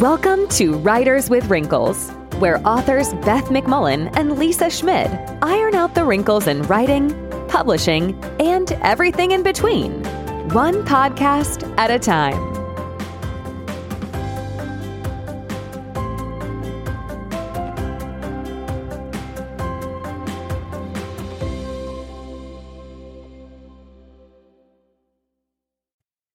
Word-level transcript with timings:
Welcome 0.00 0.46
to 0.50 0.74
Writers 0.74 1.28
with 1.28 1.50
Wrinkles, 1.50 2.10
where 2.38 2.64
authors 2.64 3.14
Beth 3.14 3.46
McMullen 3.46 4.16
and 4.16 4.38
Lisa 4.38 4.70
Schmid 4.70 5.10
iron 5.42 5.74
out 5.74 5.96
the 5.96 6.04
wrinkles 6.04 6.46
in 6.46 6.62
writing, 6.62 7.10
publishing, 7.48 8.14
and 8.38 8.70
everything 8.74 9.32
in 9.32 9.42
between, 9.42 10.04
one 10.50 10.84
podcast 10.84 11.66
at 11.78 11.90
a 11.90 11.98
time. 11.98 12.36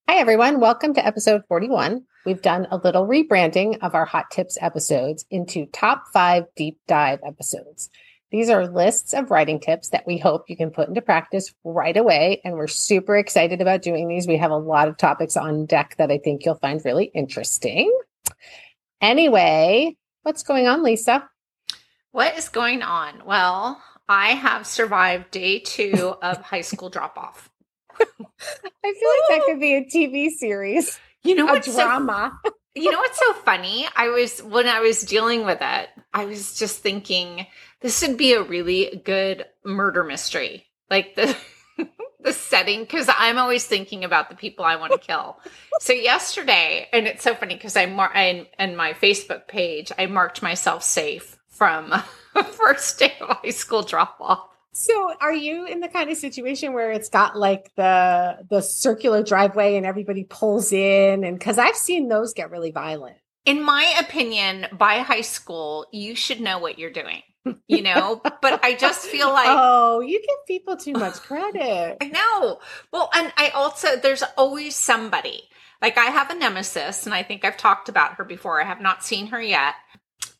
Hi, 0.09 0.17
everyone. 0.17 0.59
Welcome 0.59 0.93
to 0.95 1.05
episode 1.05 1.43
41. 1.47 2.05
We've 2.25 2.41
done 2.41 2.67
a 2.71 2.77
little 2.77 3.05
rebranding 3.05 3.79
of 3.81 3.95
our 3.95 4.05
Hot 4.05 4.31
Tips 4.31 4.57
episodes 4.61 5.25
into 5.29 5.65
top 5.67 6.05
five 6.13 6.45
deep 6.55 6.79
dive 6.87 7.19
episodes. 7.25 7.89
These 8.31 8.49
are 8.49 8.65
lists 8.65 9.13
of 9.13 9.29
writing 9.29 9.59
tips 9.59 9.89
that 9.89 10.07
we 10.07 10.17
hope 10.17 10.49
you 10.49 10.57
can 10.57 10.71
put 10.71 10.87
into 10.87 11.01
practice 11.01 11.53
right 11.63 11.95
away. 11.95 12.41
And 12.43 12.55
we're 12.55 12.67
super 12.67 13.15
excited 13.15 13.61
about 13.61 13.83
doing 13.83 14.07
these. 14.07 14.27
We 14.27 14.37
have 14.37 14.51
a 14.51 14.57
lot 14.57 14.87
of 14.87 14.97
topics 14.97 15.37
on 15.37 15.65
deck 15.65 15.95
that 15.97 16.09
I 16.09 16.17
think 16.17 16.45
you'll 16.45 16.55
find 16.55 16.81
really 16.83 17.11
interesting. 17.13 17.95
Anyway, 19.01 19.97
what's 20.23 20.43
going 20.43 20.67
on, 20.67 20.81
Lisa? 20.81 21.29
What 22.11 22.37
is 22.37 22.49
going 22.49 22.81
on? 22.81 23.23
Well, 23.25 23.83
I 24.07 24.29
have 24.29 24.65
survived 24.65 25.29
day 25.29 25.59
two 25.59 26.15
of 26.21 26.37
high 26.41 26.61
school 26.61 26.89
drop 26.89 27.17
off. 27.17 27.51
I 27.99 28.03
feel 28.05 28.09
like 28.09 29.29
that 29.29 29.41
could 29.45 29.59
be 29.59 29.75
a 29.75 29.85
TV 29.85 30.29
series. 30.29 30.99
You 31.23 31.35
know 31.35 31.45
what's 31.45 31.73
drama. 31.73 32.39
So, 32.43 32.51
you 32.75 32.91
know 32.91 32.99
what's 32.99 33.19
so 33.19 33.33
funny? 33.33 33.87
I 33.95 34.09
was 34.09 34.41
when 34.41 34.67
I 34.67 34.81
was 34.81 35.01
dealing 35.01 35.45
with 35.45 35.59
it, 35.61 35.89
I 36.13 36.25
was 36.25 36.57
just 36.57 36.79
thinking 36.79 37.47
this 37.81 38.01
would 38.01 38.17
be 38.17 38.33
a 38.33 38.43
really 38.43 39.01
good 39.03 39.45
murder 39.63 40.03
mystery. 40.03 40.65
Like 40.89 41.15
the 41.15 41.35
the 42.23 42.33
setting 42.33 42.81
because 42.81 43.09
I'm 43.15 43.37
always 43.37 43.65
thinking 43.65 44.03
about 44.03 44.29
the 44.29 44.35
people 44.35 44.65
I 44.65 44.77
want 44.77 44.93
to 44.93 44.97
kill. 44.97 45.39
so 45.79 45.93
yesterday, 45.93 46.87
and 46.91 47.07
it's 47.07 47.23
so 47.23 47.35
funny 47.35 47.55
because 47.55 47.75
I 47.75 47.85
mar- 47.85 48.11
I, 48.13 48.47
in 48.59 48.75
my 48.75 48.93
Facebook 48.93 49.47
page, 49.47 49.91
I 49.97 50.07
marked 50.07 50.41
myself 50.41 50.83
safe 50.83 51.37
from 51.47 51.93
first 52.51 52.99
day 52.99 53.13
of 53.21 53.37
high 53.37 53.49
school 53.49 53.83
drop 53.83 54.17
off. 54.19 54.49
So 54.73 55.13
are 55.21 55.33
you 55.33 55.65
in 55.65 55.79
the 55.81 55.87
kind 55.87 56.09
of 56.09 56.17
situation 56.17 56.73
where 56.73 56.91
it's 56.91 57.09
got 57.09 57.37
like 57.37 57.71
the 57.75 58.39
the 58.49 58.61
circular 58.61 59.23
driveway 59.23 59.75
and 59.75 59.85
everybody 59.85 60.23
pulls 60.23 60.73
in 60.73 61.23
and 61.23 61.39
cuz 61.39 61.59
I've 61.59 61.75
seen 61.75 62.09
those 62.09 62.33
get 62.33 62.49
really 62.49 62.71
violent. 62.71 63.17
In 63.45 63.61
my 63.61 63.83
opinion, 63.99 64.67
by 64.71 64.99
high 64.99 65.21
school, 65.21 65.85
you 65.91 66.15
should 66.15 66.41
know 66.41 66.57
what 66.57 66.79
you're 66.79 66.91
doing. 66.91 67.21
You 67.67 67.81
know, 67.81 68.21
but 68.41 68.63
I 68.63 68.73
just 68.73 69.05
feel 69.05 69.29
like 69.33 69.47
oh, 69.47 69.99
you 69.99 70.19
give 70.19 70.45
people 70.47 70.75
too 70.75 70.93
much 70.93 71.15
credit. 71.15 71.97
I 72.01 72.07
know. 72.07 72.59
Well, 72.91 73.09
and 73.13 73.31
I 73.37 73.49
also 73.49 73.95
there's 73.95 74.23
always 74.37 74.75
somebody. 74.75 75.43
Like 75.81 75.97
I 75.97 76.05
have 76.05 76.29
a 76.29 76.35
nemesis, 76.35 77.05
and 77.05 77.13
I 77.13 77.21
think 77.21 77.43
I've 77.43 77.57
talked 77.57 77.89
about 77.89 78.13
her 78.13 78.23
before. 78.23 78.61
I 78.61 78.65
have 78.65 78.79
not 78.79 79.03
seen 79.03 79.27
her 79.27 79.41
yet, 79.41 79.75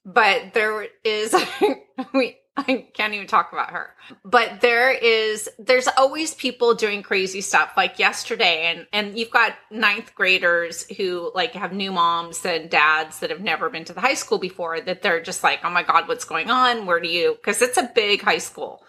but 0.06 0.54
there 0.54 0.88
is 1.04 1.36
we 2.14 2.38
I 2.58 2.88
can't 2.94 3.14
even 3.14 3.26
talk 3.28 3.52
about 3.52 3.72
her. 3.72 3.96
But 4.24 4.62
there 4.62 4.92
is 4.92 5.50
there's 5.58 5.88
always 5.98 6.36
people 6.36 6.76
doing 6.76 7.02
crazy 7.02 7.42
stuff 7.42 7.74
like 7.76 7.98
yesterday 7.98 8.72
and 8.72 8.88
and 8.94 9.18
you've 9.18 9.32
got 9.32 9.54
ninth 9.72 10.14
graders 10.14 10.86
who 10.98 11.32
like 11.34 11.54
have 11.54 11.74
new 11.74 11.92
moms 11.92 12.46
and 12.46 12.70
dads 12.70 13.20
that 13.20 13.32
have 13.32 13.42
never 13.42 13.70
been 13.70 13.86
to 13.86 13.94
the 13.94 14.02
high 14.02 14.14
school 14.14 14.38
before 14.38 14.80
that 14.82 15.02
they're 15.02 15.22
just 15.22 15.44
like, 15.44 15.62
"Oh 15.64 15.72
my 15.72 15.84
god, 15.84 16.08
what's 16.08 16.26
going 16.26 16.52
on? 16.52 16.86
Where 16.86 17.00
do 17.00 17.08
you?" 17.08 17.38
cuz 17.42 17.62
it's 17.62 17.78
a 17.78 17.92
big 17.96 18.22
high 18.22 18.38
school. 18.38 18.84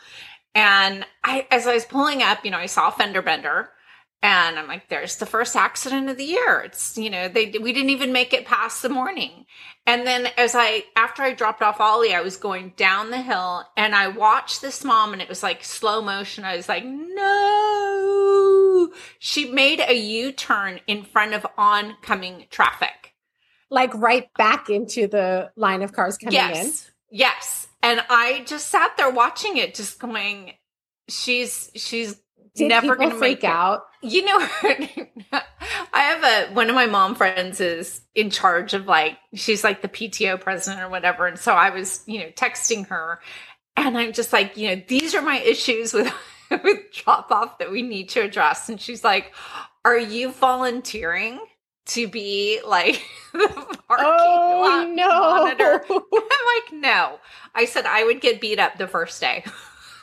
And 0.54 1.06
I 1.24 1.46
as 1.50 1.66
I 1.66 1.74
was 1.74 1.86
pulling 1.86 2.22
up, 2.22 2.44
you 2.44 2.50
know, 2.50 2.58
I 2.58 2.66
saw 2.66 2.90
fender 2.90 3.22
bender 3.22 3.70
and 4.24 4.58
I'm 4.58 4.66
like, 4.66 4.88
there's 4.88 5.16
the 5.16 5.26
first 5.26 5.54
accident 5.54 6.08
of 6.08 6.16
the 6.16 6.24
year. 6.24 6.60
It's, 6.60 6.96
you 6.96 7.10
know, 7.10 7.28
they, 7.28 7.52
we 7.60 7.74
didn't 7.74 7.90
even 7.90 8.10
make 8.10 8.32
it 8.32 8.46
past 8.46 8.80
the 8.80 8.88
morning. 8.88 9.44
And 9.86 10.06
then 10.06 10.28
as 10.38 10.54
I, 10.54 10.84
after 10.96 11.22
I 11.22 11.34
dropped 11.34 11.60
off 11.60 11.78
Ollie, 11.78 12.14
I 12.14 12.22
was 12.22 12.38
going 12.38 12.72
down 12.74 13.10
the 13.10 13.20
hill 13.20 13.64
and 13.76 13.94
I 13.94 14.08
watched 14.08 14.62
this 14.62 14.82
mom 14.82 15.12
and 15.12 15.20
it 15.20 15.28
was 15.28 15.42
like 15.42 15.62
slow 15.62 16.00
motion. 16.00 16.42
I 16.42 16.56
was 16.56 16.70
like, 16.70 16.86
no, 16.86 18.90
she 19.18 19.52
made 19.52 19.80
a 19.80 19.94
U-turn 19.94 20.80
in 20.86 21.04
front 21.04 21.34
of 21.34 21.46
oncoming 21.58 22.46
traffic. 22.48 23.12
Like 23.68 23.92
right 23.92 24.30
back 24.38 24.70
into 24.70 25.06
the 25.06 25.50
line 25.54 25.82
of 25.82 25.92
cars 25.92 26.16
coming 26.16 26.32
in. 26.32 26.40
yes. 26.40 26.90
Yes. 27.10 27.68
And 27.82 28.02
I 28.08 28.44
just 28.46 28.68
sat 28.68 28.96
there 28.96 29.10
watching 29.10 29.58
it, 29.58 29.74
just 29.74 29.98
going, 29.98 30.54
she's, 31.10 31.70
she's 31.74 32.22
Did 32.54 32.68
never 32.68 32.96
going 32.96 33.10
to 33.10 33.16
freak 33.16 33.42
make 33.42 33.44
it. 33.44 33.50
out? 33.50 33.82
You 34.02 34.24
know, 34.24 34.38
I 35.32 35.42
have 35.92 36.24
a 36.50 36.54
one 36.54 36.68
of 36.68 36.74
my 36.74 36.86
mom 36.86 37.14
friends 37.14 37.60
is 37.60 38.00
in 38.14 38.30
charge 38.30 38.74
of 38.74 38.86
like 38.86 39.18
she's 39.34 39.64
like 39.64 39.82
the 39.82 39.88
PTO 39.88 40.40
president 40.40 40.82
or 40.82 40.88
whatever, 40.88 41.26
and 41.26 41.38
so 41.38 41.54
I 41.54 41.70
was 41.70 42.02
you 42.06 42.20
know 42.20 42.26
texting 42.36 42.86
her, 42.88 43.20
and 43.76 43.96
I'm 43.96 44.12
just 44.12 44.32
like 44.32 44.56
you 44.56 44.68
know 44.76 44.82
these 44.88 45.14
are 45.14 45.22
my 45.22 45.38
issues 45.40 45.92
with 45.94 46.12
with 46.64 46.78
drop 46.92 47.30
off 47.30 47.58
that 47.58 47.70
we 47.70 47.82
need 47.82 48.10
to 48.10 48.20
address, 48.20 48.68
and 48.68 48.80
she's 48.80 49.04
like, 49.04 49.32
"Are 49.84 49.98
you 49.98 50.32
volunteering?" 50.32 51.40
To 51.88 52.08
be 52.08 52.60
like 52.66 53.02
the 53.34 53.78
parking 53.88 54.06
Oh, 54.06 54.60
lot 54.62 54.88
no. 54.88 55.08
monitor. 55.08 55.84
I'm 55.90 56.00
like, 56.00 56.72
no. 56.72 57.18
I 57.54 57.66
said 57.66 57.84
I 57.84 58.04
would 58.04 58.22
get 58.22 58.40
beat 58.40 58.58
up 58.58 58.78
the 58.78 58.86
first 58.88 59.20
day. 59.20 59.44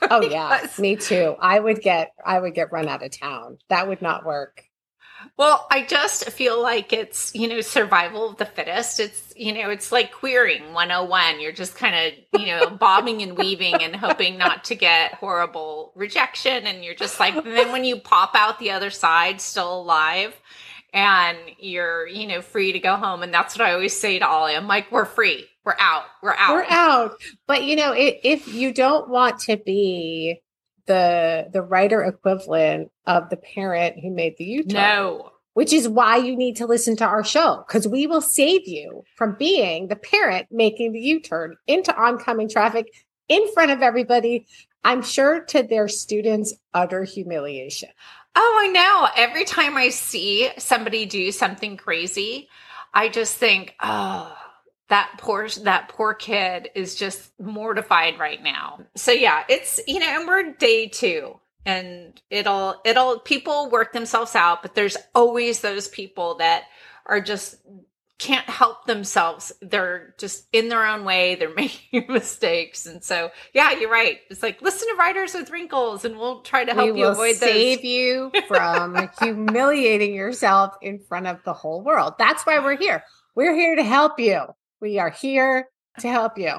Oh 0.10 0.22
yeah, 0.22 0.68
me 0.80 0.96
too. 0.96 1.36
I 1.40 1.60
would 1.60 1.82
get 1.82 2.14
I 2.26 2.40
would 2.40 2.56
get 2.56 2.72
run 2.72 2.88
out 2.88 3.04
of 3.04 3.12
town. 3.12 3.60
That 3.70 3.88
would 3.88 4.02
not 4.02 4.26
work. 4.26 4.64
Well, 5.38 5.68
I 5.72 5.84
just 5.84 6.30
feel 6.32 6.62
like 6.62 6.94
it's, 6.94 7.34
you 7.36 7.48
know, 7.48 7.62
survival 7.62 8.30
of 8.30 8.38
the 8.38 8.46
fittest. 8.46 9.00
It's, 9.00 9.34
you 9.36 9.54
know, 9.54 9.70
it's 9.70 9.92
like 9.92 10.12
querying 10.12 10.74
101. 10.74 11.40
You're 11.40 11.52
just 11.52 11.76
kind 11.76 11.96
of, 11.96 12.42
you 12.42 12.48
know, 12.48 12.70
bobbing 12.70 13.22
and 13.22 13.38
weaving 13.38 13.76
and 13.76 13.96
hoping 13.96 14.38
not 14.38 14.64
to 14.66 14.76
get 14.76 15.14
horrible 15.16 15.92
rejection. 15.96 16.66
And 16.66 16.84
you're 16.84 16.96
just 16.96 17.20
like, 17.20 17.36
then 17.44 17.72
when 17.72 17.84
you 17.84 18.00
pop 18.00 18.32
out 18.36 18.60
the 18.60 18.72
other 18.72 18.90
side, 18.90 19.42
still 19.42 19.82
alive, 19.82 20.34
and 20.94 21.38
you're, 21.60 22.08
you 22.08 22.28
know, 22.28 22.42
free 22.42 22.72
to 22.74 22.80
go 22.80 22.96
home. 22.96 23.24
And 23.24 23.34
that's 23.34 23.58
what 23.58 23.68
I 23.68 23.74
always 23.74 23.98
say 23.98 24.20
to 24.20 24.28
Ollie. 24.28 24.56
I'm 24.56 24.68
like, 24.68 24.92
we're 24.92 25.06
free. 25.06 25.48
We're 25.64 25.76
out. 25.80 26.04
We're 26.24 26.34
out. 26.34 26.54
We're 26.54 26.66
out. 26.70 27.22
But 27.48 27.64
you 27.64 27.76
know, 27.76 27.94
i 27.94 28.20
if 28.24 28.48
you 28.54 28.74
don't 28.74 29.10
want 29.10 29.40
to 29.42 29.58
be 29.58 30.42
the 30.88 31.48
the 31.54 31.62
writer 31.62 32.04
equivalent 32.04 32.92
of 33.06 33.30
the 33.30 33.38
parent 33.38 34.00
who 34.00 34.10
made 34.12 34.36
the 34.38 34.44
U-turn, 34.46 34.74
No. 34.74 35.32
which 35.54 35.72
is 35.72 35.88
why 35.88 36.18
you 36.18 36.36
need 36.36 36.56
to 36.58 36.66
listen 36.66 36.96
to 36.98 37.06
our 37.06 37.24
show 37.24 37.64
because 37.68 37.88
we 37.88 38.08
will 38.08 38.22
save 38.22 38.68
you 38.68 39.04
from 39.16 39.36
being 39.38 39.88
the 39.88 39.96
parent 39.96 40.48
making 40.50 40.94
the 40.94 41.00
U-turn 41.00 41.56
into 41.68 41.96
oncoming 41.96 42.50
traffic 42.50 42.88
in 43.28 43.52
front 43.54 43.72
of 43.72 43.82
everybody. 43.82 44.48
I'm 44.84 45.04
sure 45.04 45.42
to 45.46 45.62
their 45.62 45.88
students' 45.88 46.56
utter 46.74 47.04
humiliation. 47.04 47.90
Oh, 48.36 48.58
I 48.60 48.68
know. 48.70 49.08
Every 49.16 49.46
time 49.46 49.78
I 49.78 49.90
see 49.90 50.50
somebody 50.58 51.06
do 51.06 51.32
something 51.32 51.78
crazy, 51.78 52.50
I 52.94 53.10
just 53.10 53.38
think, 53.38 53.76
oh, 53.80 54.36
that 54.92 55.10
poor 55.18 55.48
that 55.64 55.88
poor 55.88 56.14
kid 56.14 56.70
is 56.76 56.96
just 56.96 57.32
mortified 57.40 58.20
right 58.20 58.44
now. 58.44 58.82
So 58.96 59.12
yeah, 59.14 59.46
it's 59.48 59.80
you 59.88 60.00
know, 60.00 60.06
and 60.06 60.28
we're 60.28 60.52
day 60.54 60.88
two. 60.88 61.40
And 61.66 62.22
it'll 62.30 62.82
it'll 62.84 63.20
people 63.20 63.70
work 63.70 63.94
themselves 63.94 64.36
out, 64.36 64.62
but 64.62 64.76
there's 64.76 64.98
always 65.16 65.62
those 65.62 65.88
people 65.88 66.36
that 66.36 66.66
are 67.06 67.22
just 67.22 67.56
can't 68.20 68.50
help 68.50 68.86
themselves. 68.86 69.54
They're 69.62 70.14
just 70.18 70.46
in 70.52 70.68
their 70.68 70.86
own 70.86 71.06
way. 71.06 71.36
They're 71.36 71.54
making 71.56 72.08
mistakes. 72.10 72.86
And 72.86 73.02
so, 73.02 73.32
yeah, 73.54 73.72
you're 73.72 73.90
right. 73.90 74.20
It's 74.30 74.44
like 74.44 74.62
listen 74.62 74.90
to 74.90 74.96
Writers 74.96 75.34
with 75.34 75.52
Wrinkles 75.52 76.04
and 76.04 76.18
we'll 76.18 76.42
try 76.42 76.66
to 76.66 76.74
help 76.74 76.94
we 76.94 77.00
you 77.00 77.08
avoid 77.08 77.38
save 77.38 77.78
those. 77.80 77.86
you 77.86 78.32
from 78.50 79.10
humiliating 79.22 80.14
yourself 80.14 80.76
in 80.82 81.00
front 81.00 81.28
of 81.28 81.42
the 81.46 81.54
whole 81.54 81.82
world. 81.82 82.16
That's 82.20 82.44
why 82.44 82.60
we're 82.60 82.78
here. 82.78 83.06
We're 83.36 83.56
here 83.56 83.78
to 83.78 83.84
help 83.84 84.20
you. 84.20 84.48
We 84.82 84.98
are 84.98 85.12
here 85.12 85.70
to 86.00 86.10
help 86.10 86.40
you. 86.40 86.56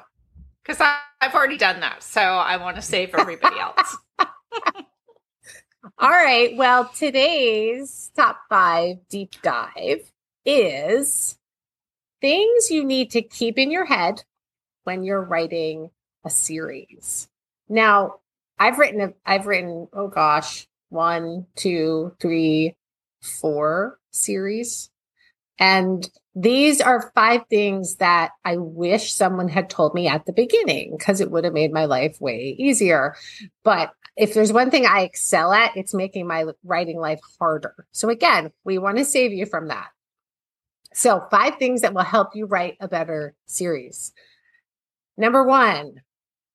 Because 0.62 0.80
I've 1.20 1.34
already 1.34 1.58
done 1.58 1.80
that. 1.80 2.04
So 2.04 2.20
I 2.20 2.56
want 2.56 2.76
to 2.76 2.82
save 2.82 3.14
everybody 3.14 3.58
else. 3.58 3.96
All 5.98 6.08
right. 6.08 6.56
Well, 6.56 6.88
today's 6.96 8.12
top 8.14 8.38
five 8.48 8.98
deep 9.10 9.34
dive 9.42 10.10
is 10.44 11.36
things 12.20 12.70
you 12.70 12.84
need 12.84 13.10
to 13.10 13.22
keep 13.22 13.58
in 13.58 13.72
your 13.72 13.84
head 13.84 14.22
when 14.84 15.02
you're 15.02 15.20
writing 15.20 15.90
a 16.24 16.30
series. 16.30 17.28
Now, 17.68 18.20
I've 18.56 18.78
written, 18.78 19.00
a, 19.00 19.12
I've 19.26 19.46
written, 19.46 19.88
oh 19.92 20.06
gosh, 20.06 20.68
one, 20.90 21.46
two, 21.56 22.14
three, 22.20 22.76
four 23.20 23.98
series. 24.12 24.91
And 25.58 26.08
these 26.34 26.80
are 26.80 27.12
five 27.14 27.42
things 27.50 27.96
that 27.96 28.30
I 28.44 28.56
wish 28.56 29.12
someone 29.12 29.48
had 29.48 29.68
told 29.68 29.94
me 29.94 30.08
at 30.08 30.24
the 30.24 30.32
beginning 30.32 30.96
because 30.96 31.20
it 31.20 31.30
would 31.30 31.44
have 31.44 31.52
made 31.52 31.72
my 31.72 31.84
life 31.84 32.20
way 32.20 32.56
easier. 32.58 33.14
But 33.62 33.92
if 34.16 34.34
there's 34.34 34.52
one 34.52 34.70
thing 34.70 34.86
I 34.86 35.02
excel 35.02 35.52
at, 35.52 35.76
it's 35.76 35.94
making 35.94 36.26
my 36.26 36.46
writing 36.64 36.98
life 36.98 37.20
harder. 37.38 37.86
So 37.92 38.08
again, 38.08 38.50
we 38.64 38.78
want 38.78 38.98
to 38.98 39.04
save 39.04 39.32
you 39.32 39.46
from 39.46 39.68
that. 39.68 39.88
So, 40.94 41.26
five 41.30 41.56
things 41.56 41.80
that 41.80 41.94
will 41.94 42.02
help 42.02 42.34
you 42.34 42.44
write 42.46 42.76
a 42.78 42.86
better 42.86 43.34
series. 43.46 44.12
Number 45.16 45.42
one, 45.42 46.02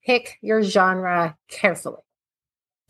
pick 0.06 0.38
your 0.42 0.62
genre 0.62 1.36
carefully. 1.50 2.02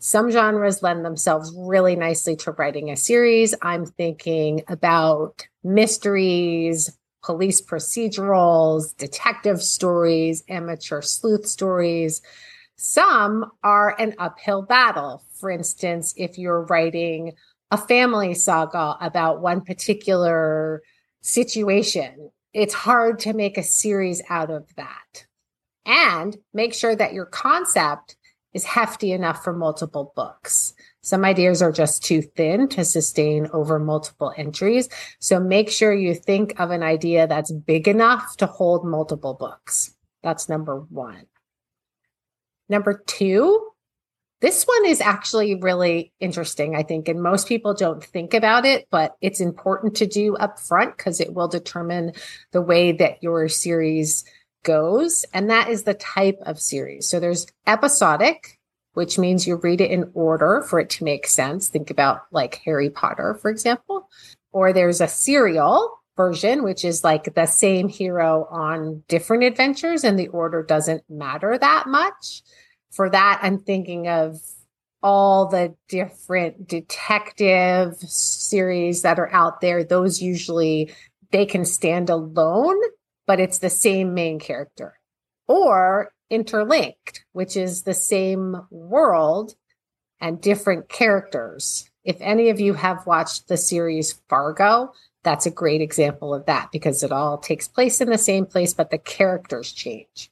Some 0.00 0.30
genres 0.30 0.82
lend 0.82 1.04
themselves 1.04 1.52
really 1.56 1.96
nicely 1.96 2.36
to 2.36 2.52
writing 2.52 2.90
a 2.90 2.96
series. 2.96 3.52
I'm 3.62 3.84
thinking 3.84 4.62
about 4.68 5.46
mysteries, 5.64 6.96
police 7.24 7.60
procedurals, 7.60 8.96
detective 8.96 9.60
stories, 9.60 10.44
amateur 10.48 11.02
sleuth 11.02 11.46
stories. 11.46 12.22
Some 12.76 13.50
are 13.64 13.96
an 13.98 14.14
uphill 14.18 14.62
battle. 14.62 15.24
For 15.34 15.50
instance, 15.50 16.14
if 16.16 16.38
you're 16.38 16.62
writing 16.62 17.32
a 17.72 17.76
family 17.76 18.34
saga 18.34 18.96
about 19.00 19.40
one 19.40 19.62
particular 19.62 20.80
situation, 21.22 22.30
it's 22.54 22.72
hard 22.72 23.18
to 23.20 23.32
make 23.32 23.58
a 23.58 23.64
series 23.64 24.22
out 24.30 24.50
of 24.50 24.72
that. 24.76 25.26
And 25.84 26.36
make 26.54 26.72
sure 26.72 26.94
that 26.94 27.14
your 27.14 27.26
concept 27.26 28.16
is 28.58 28.64
hefty 28.64 29.12
enough 29.12 29.44
for 29.44 29.52
multiple 29.52 30.12
books. 30.16 30.74
Some 31.00 31.24
ideas 31.24 31.62
are 31.62 31.70
just 31.70 32.02
too 32.02 32.22
thin 32.22 32.68
to 32.70 32.84
sustain 32.84 33.48
over 33.52 33.78
multiple 33.78 34.34
entries. 34.36 34.88
So 35.20 35.38
make 35.38 35.70
sure 35.70 35.92
you 35.94 36.12
think 36.12 36.58
of 36.58 36.72
an 36.72 36.82
idea 36.82 37.28
that's 37.28 37.52
big 37.52 37.86
enough 37.86 38.36
to 38.38 38.46
hold 38.46 38.84
multiple 38.84 39.34
books. 39.34 39.94
That's 40.24 40.48
number 40.48 40.80
one. 40.90 41.26
Number 42.68 43.00
two, 43.06 43.68
this 44.40 44.64
one 44.64 44.86
is 44.86 45.00
actually 45.00 45.54
really 45.54 46.12
interesting, 46.18 46.74
I 46.74 46.82
think, 46.82 47.08
and 47.08 47.22
most 47.22 47.46
people 47.46 47.74
don't 47.74 48.02
think 48.02 48.34
about 48.34 48.64
it, 48.64 48.88
but 48.90 49.16
it's 49.20 49.40
important 49.40 49.94
to 49.96 50.06
do 50.06 50.36
up 50.36 50.58
front 50.58 50.96
because 50.96 51.20
it 51.20 51.32
will 51.32 51.48
determine 51.48 52.12
the 52.50 52.60
way 52.60 52.90
that 52.90 53.22
your 53.22 53.48
series 53.48 54.24
goes. 54.62 55.24
And 55.32 55.50
that 55.50 55.68
is 55.68 55.84
the 55.84 55.94
type 55.94 56.38
of 56.42 56.60
series. 56.60 57.08
So 57.08 57.20
there's 57.20 57.46
episodic, 57.66 58.58
which 58.94 59.18
means 59.18 59.46
you 59.46 59.56
read 59.56 59.80
it 59.80 59.90
in 59.90 60.10
order 60.14 60.64
for 60.68 60.80
it 60.80 60.90
to 60.90 61.04
make 61.04 61.26
sense. 61.26 61.68
Think 61.68 61.90
about 61.90 62.22
like 62.30 62.60
Harry 62.64 62.90
Potter, 62.90 63.38
for 63.40 63.50
example. 63.50 64.08
Or 64.52 64.72
there's 64.72 65.00
a 65.00 65.08
serial 65.08 66.00
version, 66.16 66.64
which 66.64 66.84
is 66.84 67.04
like 67.04 67.34
the 67.34 67.46
same 67.46 67.88
hero 67.88 68.46
on 68.50 69.04
different 69.06 69.44
adventures, 69.44 70.02
and 70.02 70.18
the 70.18 70.28
order 70.28 70.62
doesn't 70.62 71.04
matter 71.08 71.56
that 71.56 71.86
much 71.86 72.42
for 72.90 73.10
that, 73.10 73.40
I'm 73.42 73.58
thinking 73.58 74.08
of 74.08 74.40
all 75.02 75.46
the 75.46 75.76
different 75.88 76.66
detective 76.66 77.96
series 78.00 79.02
that 79.02 79.18
are 79.18 79.32
out 79.32 79.60
there. 79.60 79.84
Those 79.84 80.20
usually 80.20 80.92
they 81.30 81.46
can 81.46 81.64
stand 81.64 82.10
alone, 82.10 82.76
but 83.28 83.38
it's 83.38 83.58
the 83.58 83.70
same 83.70 84.14
main 84.14 84.40
character 84.40 84.98
or 85.46 86.10
interlinked, 86.30 87.24
which 87.32 87.56
is 87.56 87.82
the 87.82 87.94
same 87.94 88.56
world 88.70 89.54
and 90.18 90.40
different 90.40 90.88
characters. 90.88 91.90
If 92.04 92.16
any 92.20 92.48
of 92.48 92.58
you 92.58 92.72
have 92.72 93.06
watched 93.06 93.46
the 93.46 93.58
series 93.58 94.14
Fargo, 94.30 94.94
that's 95.24 95.44
a 95.44 95.50
great 95.50 95.82
example 95.82 96.34
of 96.34 96.46
that 96.46 96.72
because 96.72 97.02
it 97.02 97.12
all 97.12 97.36
takes 97.36 97.68
place 97.68 98.00
in 98.00 98.08
the 98.08 98.16
same 98.16 98.46
place, 98.46 98.72
but 98.72 98.90
the 98.90 98.98
characters 98.98 99.72
change. 99.72 100.30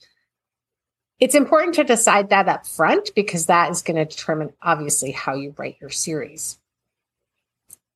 It's 1.20 1.34
important 1.34 1.74
to 1.74 1.84
decide 1.84 2.30
that 2.30 2.48
up 2.48 2.66
front 2.66 3.10
because 3.14 3.46
that 3.46 3.70
is 3.70 3.82
going 3.82 3.96
to 3.96 4.06
determine, 4.06 4.54
obviously, 4.62 5.12
how 5.12 5.34
you 5.34 5.54
write 5.58 5.76
your 5.82 5.90
series. 5.90 6.58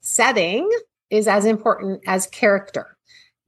Setting 0.01 0.71
is 1.09 1.27
as 1.27 1.47
important 1.47 2.03
as 2.07 2.27
character. 2.27 2.99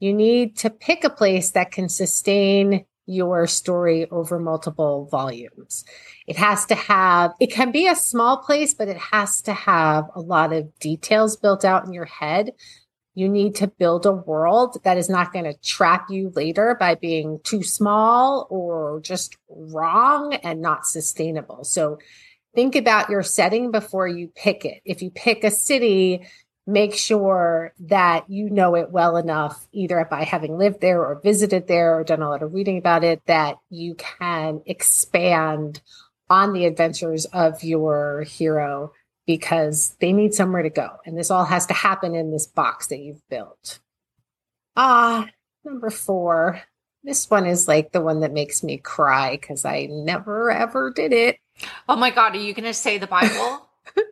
You 0.03 0.13
need 0.13 0.57
to 0.59 0.71
pick 0.71 1.05
a 1.05 1.11
place 1.11 1.53
that 1.53 1.71
can 1.71 1.89
sustain 1.89 2.85
your 3.07 3.47
story 3.47 4.09
over 4.11 4.39
multiple 4.39 5.09
volumes. 5.11 5.85
It 6.27 6.37
has 6.37 6.67
to 6.67 6.75
have, 6.75 7.33
it 7.41 7.53
can 7.53 7.73
be 7.73 7.87
a 7.87 7.97
small 7.97 8.39
place, 8.39 8.75
but 8.75 8.89
it 8.89 8.97
has 8.97 9.43
to 9.43 9.53
have 9.53 10.05
a 10.15 10.21
lot 10.21 10.53
of 10.53 10.79
details 10.79 11.37
built 11.37 11.65
out 11.65 11.85
in 11.85 11.93
your 11.93 12.05
head 12.05 12.53
you 13.15 13.29
need 13.29 13.55
to 13.57 13.67
build 13.67 14.07
a 14.07 14.13
world 14.13 14.81
that 14.85 14.97
is 14.97 15.09
not 15.09 15.33
going 15.33 15.45
to 15.45 15.59
trap 15.61 16.07
you 16.09 16.33
later 16.35 16.77
by 16.79 16.95
being 16.95 17.41
too 17.45 17.63
small 17.63 18.47
or 18.51 19.01
just 19.03 19.37
wrong 19.49 20.35
and 20.35 20.63
not 20.63 20.87
sustainable. 20.87 21.65
So 21.65 21.99
think 22.55 22.75
about 22.75 23.11
your 23.11 23.23
setting 23.23 23.71
before 23.71 24.09
you 24.09 24.29
pick 24.35 24.65
it. 24.65 24.81
If 24.85 25.03
you 25.03 25.11
pick 25.11 25.45
a 25.45 25.51
city, 25.51 26.27
make 26.67 26.95
sure 26.95 27.73
that 27.81 28.31
you 28.31 28.49
know 28.51 28.77
it 28.77 28.91
well 28.91 29.17
enough, 29.17 29.67
either 29.73 30.07
by 30.11 30.25
having 30.25 30.59
lived 30.59 30.81
there 30.81 31.01
or 31.05 31.21
visited 31.21 31.67
there 31.67 31.99
or 31.99 32.05
done 32.05 32.23
a 32.23 32.29
lot 32.29 32.43
of 32.43 32.55
reading 32.55 32.79
about 32.79 33.05
it, 33.05 33.25
that 33.27 33.57
you 33.71 33.95
can 33.95 34.63
expand 34.67 35.81
on 36.31 36.53
the 36.53 36.65
adventures 36.65 37.25
of 37.27 37.63
your 37.63 38.23
hero 38.23 38.93
because 39.27 39.97
they 40.01 40.13
need 40.13 40.35
somewhere 40.35 40.63
to 40.63 40.71
go. 40.71 40.97
And 41.05 41.17
this 41.17 41.31
all 41.31 41.45
has 41.45 41.67
to 41.67 41.75
happen 41.75 42.15
in 42.15 42.31
this 42.31 42.47
box 42.47 42.89
that 42.89 42.99
you've 42.99 43.29
built. 43.29 43.81
Ah, 44.77 45.29
number 45.65 45.91
four. 45.91 46.63
This 47.05 47.29
one 47.29 47.47
is 47.47 47.67
like 47.67 47.91
the 47.91 48.01
one 48.01 48.21
that 48.21 48.33
makes 48.33 48.63
me 48.63 48.79
cry 48.79 49.33
because 49.33 49.65
I 49.65 49.89
never 49.91 50.51
ever 50.51 50.91
did 50.91 51.13
it. 51.13 51.39
Oh 51.89 51.97
my 51.97 52.11
God, 52.11 52.35
are 52.35 52.39
you 52.39 52.55
going 52.55 52.65
to 52.65 52.75
say 52.75 52.99
the 52.99 53.09
Bible? 53.09 53.69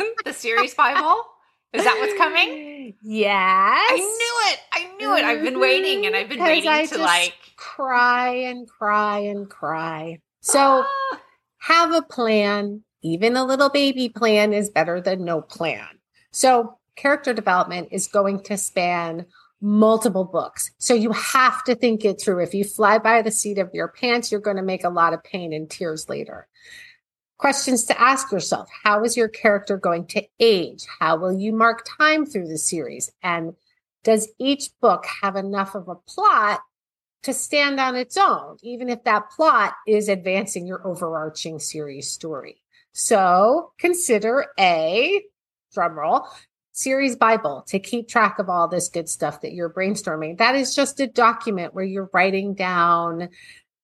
the 0.24 0.32
series 0.32 0.74
Bible? 0.74 1.22
Is 1.72 1.84
that 1.84 1.96
what's 2.00 2.16
coming? 2.16 2.68
Yes. 3.02 3.88
I 3.88 3.96
knew 3.96 4.52
it. 4.52 4.60
I 4.72 4.96
knew 4.96 5.16
it. 5.16 5.24
I've 5.24 5.42
been 5.42 5.60
waiting 5.60 6.06
and 6.06 6.16
I've 6.16 6.28
been 6.28 6.42
waiting 6.42 6.68
I 6.68 6.86
to 6.86 6.98
like 6.98 7.34
cry 7.56 8.30
and 8.30 8.68
cry 8.68 9.20
and 9.20 9.48
cry. 9.48 10.18
So 10.40 10.84
ah. 10.84 11.20
have 11.58 11.92
a 11.92 12.02
plan, 12.02 12.82
even 13.02 13.36
a 13.36 13.44
little 13.44 13.70
baby 13.70 14.08
plan 14.08 14.52
is 14.52 14.70
better 14.70 15.00
than 15.00 15.24
no 15.24 15.40
plan. 15.40 15.86
So, 16.32 16.78
character 16.96 17.32
development 17.32 17.88
is 17.90 18.06
going 18.06 18.42
to 18.44 18.56
span 18.56 19.26
multiple 19.60 20.24
books. 20.24 20.70
So, 20.78 20.94
you 20.94 21.12
have 21.12 21.64
to 21.64 21.74
think 21.74 22.04
it 22.04 22.20
through. 22.20 22.42
If 22.42 22.54
you 22.54 22.64
fly 22.64 22.98
by 22.98 23.22
the 23.22 23.30
seat 23.30 23.58
of 23.58 23.70
your 23.72 23.88
pants, 23.88 24.30
you're 24.30 24.40
going 24.40 24.56
to 24.56 24.62
make 24.62 24.84
a 24.84 24.90
lot 24.90 25.12
of 25.12 25.22
pain 25.24 25.52
and 25.52 25.70
tears 25.70 26.08
later. 26.08 26.48
Questions 27.40 27.84
to 27.84 27.98
ask 27.98 28.30
yourself 28.30 28.68
How 28.84 29.02
is 29.02 29.16
your 29.16 29.28
character 29.28 29.78
going 29.78 30.04
to 30.08 30.22
age? 30.40 30.84
How 30.98 31.16
will 31.16 31.32
you 31.32 31.54
mark 31.54 31.86
time 31.98 32.26
through 32.26 32.48
the 32.48 32.58
series? 32.58 33.10
And 33.22 33.54
does 34.04 34.28
each 34.38 34.68
book 34.82 35.06
have 35.22 35.36
enough 35.36 35.74
of 35.74 35.88
a 35.88 35.94
plot 35.94 36.60
to 37.22 37.32
stand 37.32 37.80
on 37.80 37.96
its 37.96 38.18
own, 38.18 38.58
even 38.62 38.90
if 38.90 39.04
that 39.04 39.30
plot 39.30 39.72
is 39.88 40.10
advancing 40.10 40.66
your 40.66 40.86
overarching 40.86 41.58
series 41.58 42.10
story? 42.10 42.60
So 42.92 43.72
consider 43.78 44.48
a 44.58 45.22
drumroll 45.74 46.26
series 46.72 47.16
Bible 47.16 47.64
to 47.68 47.78
keep 47.78 48.06
track 48.06 48.38
of 48.38 48.50
all 48.50 48.68
this 48.68 48.90
good 48.90 49.08
stuff 49.08 49.40
that 49.40 49.54
you're 49.54 49.72
brainstorming. 49.72 50.36
That 50.36 50.56
is 50.56 50.74
just 50.74 51.00
a 51.00 51.06
document 51.06 51.72
where 51.72 51.86
you're 51.86 52.10
writing 52.12 52.52
down 52.52 53.30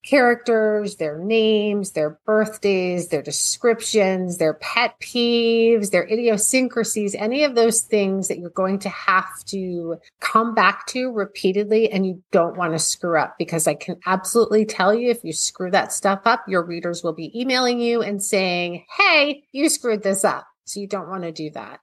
characters, 0.07 0.97
their 0.97 1.19
names, 1.19 1.91
their 1.91 2.19
birthdays, 2.25 3.09
their 3.09 3.23
descriptions, 3.23 4.39
their 4.39 4.55
pet 4.55 4.99
peeves, 5.01 5.91
their 5.91 6.05
idiosyncrasies, 6.05 7.15
any 7.17 7.43
of 7.45 7.55
those 7.55 7.83
things 7.83 8.29
that 8.29 8.39
you're 8.39 8.51
going 8.51 8.79
to 8.79 8.89
have 8.89 9.45
to 9.45 9.97
come 10.21 10.55
back 10.55 10.87
to 10.87 11.11
repeatedly 11.11 11.91
and 11.91 12.07
you 12.07 12.23
don't 12.31 12.57
want 12.57 12.73
to 12.73 12.79
screw 12.79 13.19
up 13.19 13.37
because 13.39 13.67
I 13.67 13.75
can 13.75 13.97
absolutely 14.07 14.65
tell 14.65 14.95
you 14.95 15.11
if 15.11 15.25
you 15.25 15.33
screw 15.33 15.71
that 15.73 15.93
stuff 15.93 16.21
up, 16.25 16.45
your 16.49 16.65
readers 16.65 17.03
will 17.03 17.13
be 17.13 17.39
emailing 17.39 17.81
you 17.81 18.01
and 18.01 18.23
saying, 18.23 18.85
Hey, 18.97 19.43
you 19.53 19.69
screwed 19.69 20.03
this 20.03 20.25
up. 20.25 20.47
So 20.65 20.81
you 20.81 20.87
don't 20.87 21.09
want 21.09 21.25
to 21.25 21.33
do 21.33 21.51
that. 21.51 21.81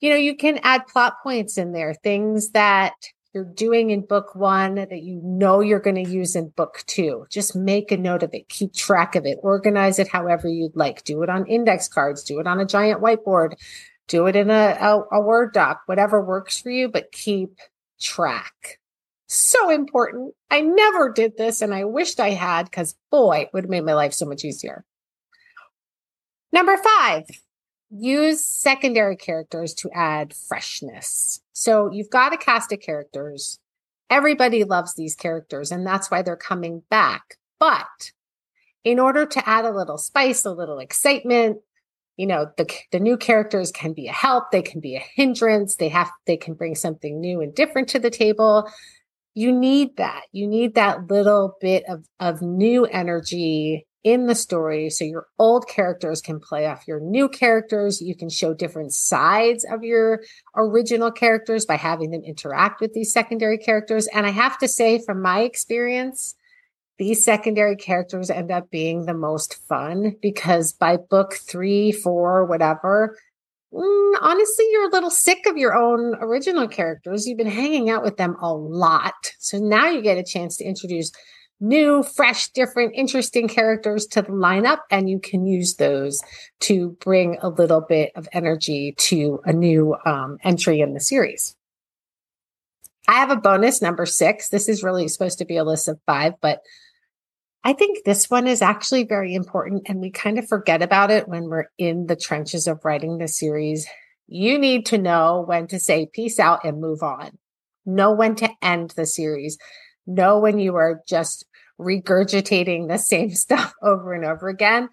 You 0.00 0.10
know, 0.10 0.16
you 0.16 0.36
can 0.36 0.58
add 0.62 0.86
plot 0.86 1.16
points 1.22 1.56
in 1.56 1.72
there, 1.72 1.94
things 1.94 2.50
that 2.50 2.94
you're 3.36 3.44
doing 3.44 3.90
in 3.90 4.00
book 4.00 4.34
one 4.34 4.76
that 4.76 5.02
you 5.02 5.20
know 5.22 5.60
you're 5.60 5.78
going 5.78 6.02
to 6.02 6.10
use 6.10 6.34
in 6.34 6.48
book 6.48 6.82
two. 6.86 7.26
Just 7.28 7.54
make 7.54 7.92
a 7.92 7.96
note 7.98 8.22
of 8.22 8.32
it, 8.32 8.48
keep 8.48 8.72
track 8.72 9.14
of 9.14 9.26
it, 9.26 9.38
organize 9.42 9.98
it 9.98 10.08
however 10.08 10.48
you'd 10.48 10.74
like. 10.74 11.04
Do 11.04 11.22
it 11.22 11.28
on 11.28 11.46
index 11.46 11.86
cards, 11.86 12.24
do 12.24 12.40
it 12.40 12.46
on 12.46 12.60
a 12.60 12.64
giant 12.64 13.02
whiteboard, 13.02 13.56
do 14.08 14.26
it 14.26 14.36
in 14.36 14.48
a, 14.48 14.78
a, 14.80 15.02
a 15.12 15.20
Word 15.20 15.52
doc, 15.52 15.82
whatever 15.84 16.24
works 16.24 16.58
for 16.58 16.70
you, 16.70 16.88
but 16.88 17.12
keep 17.12 17.58
track. 18.00 18.80
So 19.26 19.68
important. 19.68 20.34
I 20.50 20.62
never 20.62 21.12
did 21.12 21.36
this 21.36 21.60
and 21.60 21.74
I 21.74 21.84
wished 21.84 22.18
I 22.18 22.30
had 22.30 22.70
because 22.70 22.96
boy, 23.10 23.40
it 23.40 23.50
would 23.52 23.64
have 23.64 23.70
made 23.70 23.84
my 23.84 23.92
life 23.92 24.14
so 24.14 24.24
much 24.24 24.46
easier. 24.46 24.82
Number 26.52 26.78
five, 26.78 27.24
use 27.90 28.44
secondary 28.44 29.16
characters 29.16 29.74
to 29.74 29.90
add 29.92 30.34
freshness. 30.34 31.40
So 31.52 31.90
you've 31.90 32.10
got 32.10 32.32
a 32.32 32.36
cast 32.36 32.72
of 32.72 32.80
characters. 32.80 33.58
Everybody 34.10 34.64
loves 34.64 34.94
these 34.94 35.14
characters, 35.14 35.72
and 35.72 35.86
that's 35.86 36.10
why 36.10 36.22
they're 36.22 36.36
coming 36.36 36.82
back. 36.90 37.36
But 37.58 38.12
in 38.84 38.98
order 39.00 39.26
to 39.26 39.48
add 39.48 39.64
a 39.64 39.74
little 39.74 39.98
spice, 39.98 40.44
a 40.44 40.52
little 40.52 40.78
excitement, 40.78 41.58
you 42.16 42.26
know, 42.26 42.50
the 42.56 42.72
the 42.92 43.00
new 43.00 43.16
characters 43.16 43.70
can 43.70 43.92
be 43.92 44.06
a 44.06 44.12
help, 44.12 44.50
they 44.50 44.62
can 44.62 44.80
be 44.80 44.96
a 44.96 45.04
hindrance, 45.14 45.76
they 45.76 45.88
have 45.88 46.10
they 46.26 46.36
can 46.36 46.54
bring 46.54 46.74
something 46.74 47.20
new 47.20 47.40
and 47.40 47.54
different 47.54 47.88
to 47.88 47.98
the 47.98 48.10
table. 48.10 48.70
You 49.34 49.52
need 49.52 49.96
that. 49.98 50.22
You 50.32 50.46
need 50.46 50.74
that 50.76 51.10
little 51.10 51.56
bit 51.60 51.84
of 51.88 52.06
of 52.20 52.40
new 52.42 52.86
energy 52.86 53.86
in 54.06 54.26
the 54.26 54.36
story 54.36 54.88
so 54.88 55.04
your 55.04 55.26
old 55.36 55.66
characters 55.66 56.20
can 56.20 56.38
play 56.38 56.64
off 56.64 56.86
your 56.86 57.00
new 57.00 57.28
characters. 57.28 58.00
You 58.00 58.14
can 58.14 58.30
show 58.30 58.54
different 58.54 58.94
sides 58.94 59.66
of 59.68 59.82
your 59.82 60.22
original 60.54 61.10
characters 61.10 61.66
by 61.66 61.74
having 61.74 62.12
them 62.12 62.22
interact 62.22 62.80
with 62.80 62.92
these 62.92 63.12
secondary 63.12 63.58
characters. 63.58 64.06
And 64.14 64.24
I 64.24 64.30
have 64.30 64.58
to 64.58 64.68
say, 64.68 65.00
from 65.04 65.20
my 65.20 65.40
experience, 65.40 66.36
these 66.98 67.24
secondary 67.24 67.74
characters 67.74 68.30
end 68.30 68.52
up 68.52 68.70
being 68.70 69.06
the 69.06 69.12
most 69.12 69.56
fun 69.66 70.14
because 70.22 70.72
by 70.72 70.98
book 70.98 71.34
three, 71.34 71.90
four, 71.90 72.44
whatever, 72.44 73.18
mm, 73.74 74.14
honestly, 74.20 74.66
you're 74.70 74.88
a 74.88 74.92
little 74.92 75.10
sick 75.10 75.46
of 75.46 75.56
your 75.56 75.74
own 75.74 76.14
original 76.20 76.68
characters. 76.68 77.26
You've 77.26 77.38
been 77.38 77.48
hanging 77.48 77.90
out 77.90 78.04
with 78.04 78.18
them 78.18 78.36
a 78.40 78.54
lot. 78.54 79.32
So 79.40 79.58
now 79.58 79.88
you 79.88 80.00
get 80.00 80.16
a 80.16 80.22
chance 80.22 80.56
to 80.58 80.64
introduce 80.64 81.10
new, 81.60 82.02
fresh, 82.02 82.48
different, 82.50 82.94
interesting 82.94 83.48
characters 83.48 84.06
to 84.06 84.22
the 84.22 84.32
lineup, 84.32 84.80
and 84.90 85.08
you 85.08 85.18
can 85.18 85.46
use 85.46 85.76
those 85.76 86.20
to 86.60 86.96
bring 87.00 87.38
a 87.40 87.48
little 87.48 87.80
bit 87.80 88.12
of 88.14 88.28
energy 88.32 88.94
to 88.98 89.40
a 89.44 89.52
new 89.52 89.96
um, 90.04 90.38
entry 90.42 90.80
in 90.80 90.94
the 90.94 91.00
series. 91.00 91.56
I 93.08 93.14
have 93.14 93.30
a 93.30 93.36
bonus 93.36 93.80
number 93.80 94.04
six. 94.04 94.48
This 94.48 94.68
is 94.68 94.82
really 94.82 95.08
supposed 95.08 95.38
to 95.38 95.44
be 95.44 95.56
a 95.56 95.64
list 95.64 95.88
of 95.88 96.00
five, 96.06 96.34
but 96.40 96.60
I 97.64 97.72
think 97.72 98.04
this 98.04 98.30
one 98.30 98.46
is 98.46 98.62
actually 98.62 99.04
very 99.04 99.34
important, 99.34 99.84
and 99.86 100.00
we 100.00 100.10
kind 100.10 100.38
of 100.38 100.46
forget 100.46 100.82
about 100.82 101.10
it 101.10 101.28
when 101.28 101.44
we're 101.44 101.66
in 101.78 102.06
the 102.06 102.16
trenches 102.16 102.68
of 102.68 102.84
writing 102.84 103.18
the 103.18 103.28
series. 103.28 103.86
You 104.28 104.58
need 104.58 104.86
to 104.86 104.98
know 104.98 105.44
when 105.46 105.66
to 105.68 105.80
say 105.80 106.06
peace 106.12 106.38
out 106.38 106.64
and 106.64 106.80
move 106.80 107.02
on. 107.02 107.38
Know 107.84 108.12
when 108.12 108.34
to 108.36 108.50
end 108.62 108.90
the 108.90 109.06
series 109.06 109.58
know 110.06 110.38
when 110.38 110.58
you 110.58 110.76
are 110.76 111.02
just 111.06 111.44
regurgitating 111.80 112.88
the 112.88 112.98
same 112.98 113.30
stuff 113.34 113.74
over 113.82 114.12
and 114.12 114.24
over 114.24 114.48
again. 114.48 114.88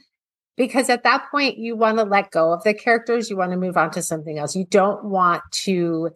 Because 0.56 0.90
at 0.90 1.04
that 1.04 1.32
point, 1.32 1.58
you 1.58 1.76
want 1.76 1.98
to 1.98 2.04
let 2.04 2.30
go 2.30 2.54
of 2.54 2.64
the 2.64 2.76
characters. 2.76 3.28
You 3.28 3.38
want 3.38 3.52
to 3.52 3.58
move 3.58 3.76
on 3.76 3.90
to 3.92 4.04
something 4.04 4.38
else. 4.38 4.56
You 4.56 4.66
don't 4.66 5.04
want 5.04 5.42
to 5.52 6.12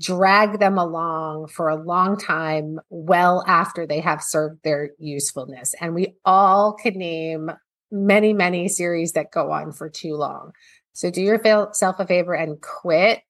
drag 0.00 0.60
them 0.60 0.78
along 0.78 1.48
for 1.48 1.68
a 1.68 1.76
long 1.82 2.16
time 2.16 2.78
well 2.88 3.44
after 3.46 3.86
they 3.86 4.00
have 4.00 4.22
served 4.22 4.62
their 4.62 4.90
usefulness. 4.98 5.74
And 5.80 5.94
we 5.94 6.14
all 6.24 6.72
could 6.72 6.94
name 6.94 7.50
many, 7.90 8.32
many 8.32 8.68
series 8.68 9.12
that 9.12 9.32
go 9.32 9.50
on 9.50 9.72
for 9.72 9.90
too 9.90 10.14
long. 10.14 10.52
So 10.92 11.10
do 11.10 11.20
yourself 11.20 11.98
a 11.98 12.06
favor 12.06 12.34
and 12.34 12.60
quit 12.60 13.20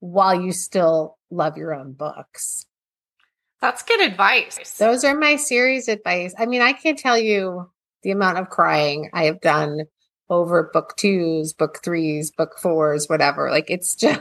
while 0.00 0.40
you 0.40 0.52
still 0.52 1.16
love 1.30 1.56
your 1.56 1.74
own 1.74 1.92
books. 1.92 2.66
That's 3.60 3.82
good 3.82 4.00
advice. 4.00 4.76
Those 4.78 5.04
are 5.04 5.16
my 5.16 5.36
series 5.36 5.88
advice. 5.88 6.34
I 6.38 6.46
mean, 6.46 6.62
I 6.62 6.72
can't 6.72 6.98
tell 6.98 7.18
you 7.18 7.70
the 8.02 8.10
amount 8.10 8.38
of 8.38 8.50
crying 8.50 9.10
I 9.12 9.24
have 9.24 9.40
done 9.40 9.82
over 10.28 10.70
book 10.72 10.94
twos, 10.96 11.52
book 11.52 11.80
threes, 11.82 12.30
book 12.30 12.58
fours, 12.60 13.08
whatever. 13.08 13.50
Like 13.50 13.70
it's 13.70 13.94
just 13.94 14.20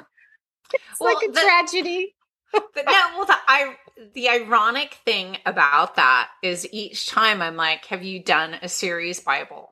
it's 0.73 0.99
well, 0.99 1.13
like 1.13 1.27
a 1.27 1.31
the, 1.31 1.41
tragedy. 1.41 2.15
but 2.53 2.85
no, 2.85 3.09
well 3.17 3.25
the 3.25 3.35
I 3.47 3.75
the 4.13 4.29
ironic 4.29 4.97
thing 5.05 5.37
about 5.45 5.95
that 5.95 6.29
is 6.41 6.67
each 6.71 7.07
time 7.07 7.41
I'm 7.41 7.55
like, 7.55 7.85
have 7.85 8.03
you 8.03 8.21
done 8.21 8.55
a 8.61 8.69
series 8.69 9.19
Bible? 9.19 9.71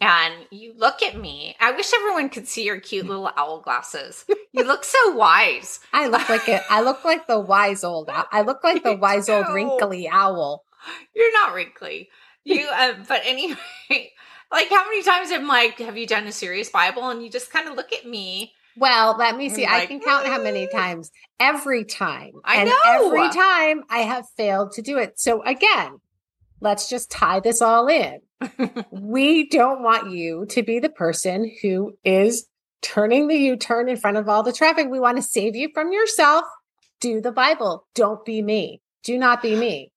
And 0.00 0.34
you 0.50 0.74
look 0.76 1.02
at 1.02 1.16
me. 1.16 1.56
I 1.60 1.72
wish 1.72 1.92
everyone 1.94 2.28
could 2.28 2.46
see 2.46 2.64
your 2.64 2.80
cute 2.80 3.06
little 3.08 3.30
owl 3.36 3.60
glasses. 3.60 4.24
You 4.52 4.64
look 4.64 4.84
so 4.84 5.14
wise. 5.14 5.80
I 5.92 6.08
look 6.08 6.28
like 6.28 6.48
it. 6.48 6.62
I 6.68 6.82
look 6.82 7.04
like 7.04 7.26
the 7.26 7.40
wise 7.40 7.84
old. 7.84 8.10
I 8.10 8.42
look 8.42 8.62
like 8.62 8.82
the 8.82 8.96
wise 9.00 9.28
old 9.28 9.46
wrinkly 9.48 10.08
owl. 10.08 10.64
You're 11.14 11.32
not 11.32 11.54
wrinkly. 11.54 12.08
You, 12.44 12.68
uh, 12.72 12.94
but 13.08 13.22
anyway, 13.24 13.56
like 14.50 14.68
how 14.68 14.84
many 14.84 15.02
times 15.02 15.30
I'm 15.30 15.46
like, 15.46 15.78
have 15.78 15.96
you 15.96 16.06
done 16.06 16.26
a 16.26 16.32
series 16.32 16.70
Bible? 16.70 17.08
And 17.08 17.22
you 17.22 17.30
just 17.30 17.52
kind 17.52 17.68
of 17.68 17.74
look 17.74 17.92
at 17.92 18.06
me. 18.06 18.52
Well, 18.76 19.16
let 19.16 19.36
me 19.36 19.48
see. 19.48 19.64
I 19.64 19.86
can 19.86 20.00
count 20.00 20.26
how 20.26 20.42
many 20.42 20.66
times. 20.66 21.12
Every 21.38 21.84
time. 21.84 22.32
I 22.44 22.56
and 22.56 22.68
know. 22.68 23.06
Every 23.06 23.30
time 23.30 23.84
I 23.88 23.98
have 23.98 24.26
failed 24.36 24.72
to 24.72 24.82
do 24.82 24.98
it. 24.98 25.18
So 25.18 25.42
again, 25.42 26.00
let's 26.60 26.88
just 26.88 27.10
tie 27.10 27.38
this 27.38 27.62
all 27.62 27.86
in. 27.86 28.20
We 28.90 29.48
don't 29.48 29.82
want 29.82 30.10
you 30.10 30.46
to 30.50 30.62
be 30.62 30.78
the 30.78 30.88
person 30.88 31.50
who 31.62 31.96
is 32.04 32.46
turning 32.82 33.28
the 33.28 33.36
U 33.36 33.56
turn 33.56 33.88
in 33.88 33.96
front 33.96 34.16
of 34.16 34.28
all 34.28 34.42
the 34.42 34.52
traffic. 34.52 34.88
We 34.90 35.00
want 35.00 35.16
to 35.16 35.22
save 35.22 35.56
you 35.56 35.70
from 35.72 35.92
yourself. 35.92 36.44
Do 37.00 37.20
the 37.20 37.32
Bible. 37.32 37.86
Don't 37.94 38.24
be 38.24 38.42
me. 38.42 38.82
Do 39.02 39.18
not 39.18 39.42
be 39.42 39.56
me. 39.56 39.92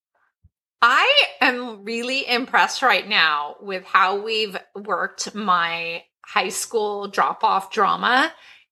I 0.81 1.11
am 1.41 1.83
really 1.83 2.27
impressed 2.27 2.81
right 2.81 3.07
now 3.07 3.55
with 3.61 3.83
how 3.83 4.21
we've 4.21 4.57
worked 4.75 5.33
my 5.33 6.03
high 6.25 6.49
school 6.49 7.07
drop 7.07 7.43
off 7.43 7.71
drama 7.71 8.31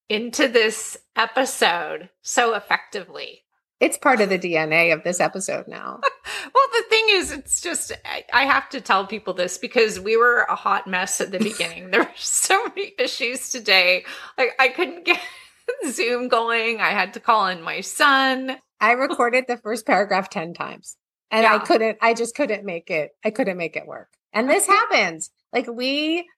into 0.10 0.48
this 0.48 0.98
episode 1.16 2.10
so 2.22 2.54
effectively. 2.54 3.45
It's 3.80 3.98
part 3.98 4.22
of 4.22 4.30
the 4.30 4.40
DNA 4.40 4.94
of 4.94 5.04
this 5.04 5.20
episode 5.20 5.68
now. 5.68 6.00
well, 6.54 6.68
the 6.74 6.84
thing 6.90 7.06
is, 7.10 7.32
it's 7.32 7.60
just, 7.60 7.92
I, 8.34 8.46
have 8.46 8.70
to 8.70 8.80
tell 8.80 9.06
people 9.06 9.34
this 9.34 9.58
because 9.58 10.00
we 10.00 10.16
were 10.16 10.46
a 10.50 10.56
hot 10.56 10.88
mess 10.88 11.20
at 11.20 11.32
the 11.32 11.40
beginning. 11.44 11.92
there 11.92 12.04
were 12.04 12.10
so 12.16 12.64
many 12.68 12.94
issues 12.98 13.52
today. 13.52 14.06
Like, 14.38 14.52
I 14.60 14.70
couldn't 14.70 15.06
get 15.06 15.20
Zoom 15.88 16.30
going. 16.30 16.80
I 16.80 16.92
had 16.92 17.14
to 17.16 17.20
call 17.20 17.48
in 17.48 17.62
my 17.62 17.82
son. 17.82 18.56
I 18.80 18.94
recorded 18.94 19.46
the 19.48 19.58
first 19.58 19.86
paragraph 19.86 20.30
10 20.30 20.54
times 20.54 20.96
and 21.32 21.44
yeah. 21.44 21.56
I 21.56 21.60
couldn't, 21.60 21.98
I 22.02 22.14
just 22.14 22.36
couldn't 22.36 22.66
make 22.66 22.90
it, 22.90 23.12
I 23.24 23.32
couldn't 23.32 23.58
make 23.58 23.76
it 23.76 23.88
work. 23.88 24.10
And 24.32 24.50
this 24.50 24.68
happens. 24.68 25.32
Like, 25.52 25.68
we, 25.68 26.30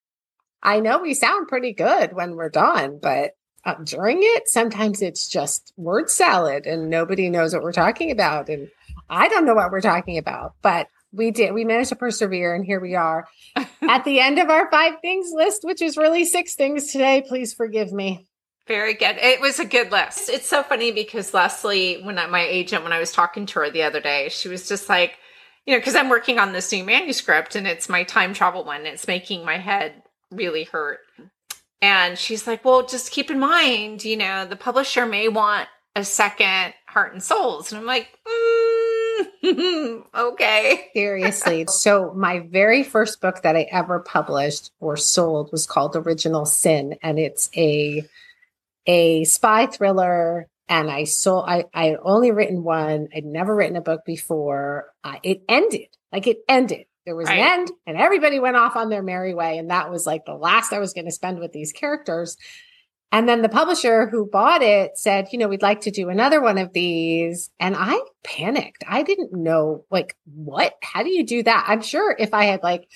I 0.62 0.79
know 0.79 1.00
we 1.00 1.13
sound 1.13 1.48
pretty 1.48 1.74
good 1.74 2.13
when 2.13 2.36
we're 2.36 2.50
done, 2.50 3.00
but 3.01 3.32
uh, 3.67 3.75
during 3.83 4.19
it, 4.21 4.47
sometimes 4.47 5.01
it's 5.01 5.27
just 5.27 5.74
word 5.75 6.09
salad 6.09 6.65
and 6.65 6.89
nobody 6.89 7.29
knows 7.29 7.53
what 7.53 7.62
we're 7.62 7.74
talking 7.74 8.12
about. 8.12 8.47
And 8.47 8.69
I 9.09 9.27
don't 9.27 9.45
know 9.45 9.55
what 9.55 9.71
we're 9.71 9.81
talking 9.81 10.17
about, 10.17 10.53
but 10.62 10.88
we 11.12 11.31
did. 11.31 11.53
We 11.53 11.65
managed 11.65 11.89
to 11.89 11.97
persevere, 11.97 12.55
and 12.55 12.65
here 12.65 12.79
we 12.79 12.95
are 12.95 13.27
at 13.81 14.05
the 14.05 14.21
end 14.21 14.39
of 14.39 14.50
our 14.50 14.71
five 14.71 15.01
things 15.01 15.31
list, 15.33 15.65
which 15.65 15.81
is 15.81 15.97
really 15.97 16.24
six 16.24 16.55
things 16.55 16.91
today. 16.91 17.24
Please 17.27 17.53
forgive 17.53 17.91
me. 17.91 18.25
Very 18.67 18.93
good. 18.93 19.17
It 19.17 19.41
was 19.41 19.59
a 19.59 19.65
good 19.65 19.91
list. 19.91 20.29
It's 20.29 20.47
so 20.47 20.63
funny 20.63 20.91
because 20.91 21.33
Leslie, 21.33 22.01
when 22.03 22.17
I, 22.17 22.27
my 22.27 22.41
agent, 22.41 22.83
when 22.83 22.93
I 22.93 23.00
was 23.00 23.12
talking 23.12 23.45
to 23.47 23.59
her 23.59 23.69
the 23.69 23.83
other 23.83 24.00
day, 24.00 24.29
she 24.29 24.47
was 24.47 24.67
just 24.67 24.88
like, 24.88 25.17
you 25.65 25.74
know, 25.74 25.79
because 25.79 25.95
I'm 25.95 26.09
working 26.09 26.39
on 26.39 26.53
this 26.53 26.71
new 26.71 26.86
manuscript 26.86 27.55
and 27.55 27.67
it's 27.67 27.89
my 27.89 28.03
time 28.03 28.33
travel 28.33 28.63
one. 28.63 28.86
It's 28.86 29.07
making 29.07 29.45
my 29.45 29.57
head 29.57 30.03
really 30.31 30.65
hurt. 30.65 31.00
And 31.81 32.17
she's 32.17 32.48
like, 32.48 32.65
well, 32.65 32.86
just 32.86 33.12
keep 33.12 33.29
in 33.29 33.39
mind, 33.39 34.03
you 34.03 34.17
know, 34.17 34.46
the 34.46 34.55
publisher 34.55 35.05
may 35.05 35.27
want 35.27 35.67
a 35.96 36.03
second 36.03 36.74
Heart 36.88 37.13
and 37.13 37.24
Souls. 37.24 37.72
And 37.72 37.79
I'm 37.79 37.86
like, 37.86 38.07
mm, 39.43 40.03
okay. 40.15 40.89
Seriously. 40.93 41.65
so, 41.69 42.13
my 42.15 42.39
very 42.39 42.84
first 42.84 43.22
book 43.22 43.41
that 43.43 43.55
I 43.55 43.67
ever 43.72 44.00
published 44.00 44.72
or 44.79 44.98
sold 44.98 45.51
was 45.51 45.65
called 45.65 45.96
Original 45.96 46.46
Sin. 46.46 46.96
And 47.01 47.19
it's 47.19 47.50
a, 47.55 48.03
a 48.86 49.24
spy 49.25 49.67
thriller. 49.67 50.48
And 50.69 50.91
I 50.91 51.05
sold, 51.05 51.46
I, 51.48 51.65
I 51.74 51.86
had 51.86 52.00
only 52.01 52.31
written 52.31 52.63
one. 52.63 53.10
I'd 53.15 53.25
never 53.25 53.55
written 53.55 53.77
a 53.77 53.81
book 53.81 54.01
before. 54.05 54.88
Uh, 55.03 55.15
it 55.24 55.43
ended, 55.48 55.88
like 56.12 56.27
it 56.27 56.39
ended. 56.48 56.86
There 57.07 57.15
was 57.15 57.29
right. 57.29 57.39
an 57.39 57.59
end 57.59 57.71
and 57.85 57.97
everybody 57.97 58.37
went 58.37 58.57
off 58.57 58.75
on 58.75 58.89
their 58.89 59.01
merry 59.01 59.33
way. 59.33 59.57
And 59.57 59.71
that 59.71 59.89
was 59.89 60.05
like 60.05 60.25
the 60.25 60.33
last 60.33 60.73
I 60.73 60.79
was 60.79 60.93
going 60.93 61.05
to 61.05 61.11
spend 61.11 61.39
with 61.39 61.53
these 61.53 61.71
characters. 61.71 62.35
And 63.13 63.29
then 63.29 63.41
the 63.41 63.47
publisher 63.47 64.07
who 64.07 64.29
bought 64.29 64.61
it 64.61 64.97
said, 64.97 65.29
you 65.31 65.39
know, 65.39 65.47
we'd 65.47 65.61
like 65.61 65.79
to 65.81 65.91
do 65.91 66.09
another 66.09 66.41
one 66.41 66.57
of 66.57 66.73
these. 66.73 67.49
And 67.61 67.77
I 67.79 67.97
panicked. 68.25 68.83
I 68.85 69.03
didn't 69.03 69.31
know, 69.31 69.85
like, 69.89 70.17
what? 70.25 70.75
How 70.83 71.01
do 71.01 71.09
you 71.09 71.25
do 71.25 71.43
that? 71.43 71.65
I'm 71.69 71.81
sure 71.81 72.13
if 72.19 72.33
I 72.33 72.43
had 72.43 72.61
like 72.61 72.89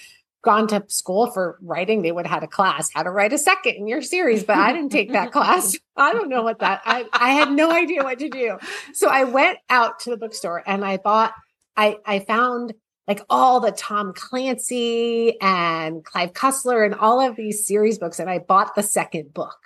gone 0.43 0.67
to 0.67 0.83
school 0.89 1.31
for 1.31 1.57
writing, 1.61 2.01
they 2.01 2.11
would 2.11 2.27
have 2.27 2.41
had 2.41 2.43
a 2.43 2.47
class, 2.47 2.91
how 2.93 3.03
to 3.03 3.11
write 3.11 3.31
a 3.31 3.37
second 3.37 3.75
in 3.75 3.87
your 3.87 4.01
series, 4.01 4.43
but 4.43 4.57
I 4.57 4.73
didn't 4.73 4.91
take 4.91 5.13
that 5.13 5.31
class. 5.31 5.77
I 5.95 6.11
don't 6.11 6.27
know 6.27 6.43
what 6.43 6.59
that, 6.59 6.81
I, 6.83 7.05
I 7.13 7.29
had 7.29 7.51
no 7.53 7.71
idea 7.71 8.03
what 8.03 8.19
to 8.19 8.27
do. 8.27 8.57
So 8.91 9.07
I 9.07 9.23
went 9.23 9.59
out 9.69 10.01
to 10.01 10.09
the 10.09 10.17
bookstore 10.17 10.61
and 10.65 10.83
I 10.83 10.97
bought, 10.97 11.33
I, 11.77 11.99
I 12.05 12.19
found 12.19 12.73
like 13.11 13.25
all 13.29 13.59
the 13.59 13.73
Tom 13.73 14.13
Clancy 14.13 15.37
and 15.41 16.01
Clive 16.05 16.31
Cussler 16.31 16.85
and 16.85 16.95
all 16.95 17.19
of 17.19 17.35
these 17.35 17.67
series 17.67 17.99
books. 17.99 18.19
And 18.19 18.29
I 18.29 18.39
bought 18.39 18.73
the 18.73 18.83
second 18.83 19.33
book 19.33 19.57